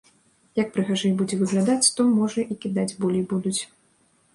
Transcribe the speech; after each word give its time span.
Як 0.59 0.71
прыгажэй 0.77 1.13
будзе 1.21 1.39
выглядаць, 1.43 1.91
то, 1.99 2.09
можа, 2.19 2.49
і 2.51 2.61
кідаць 2.67 2.91
болей 3.05 3.23
будуць. 3.37 3.61